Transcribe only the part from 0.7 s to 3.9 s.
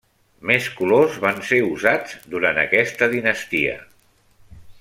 colors van ser usats durant aquesta dinastia.